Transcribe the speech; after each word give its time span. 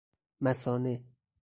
مثانه 0.41 1.03